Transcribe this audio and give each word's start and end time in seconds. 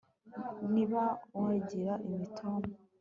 niba 0.73 1.01
wagira 1.41 1.93
imitoma 2.07 2.67